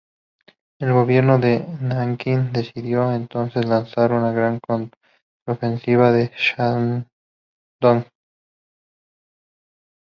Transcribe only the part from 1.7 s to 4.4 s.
Nankín decidió entonces lanzar una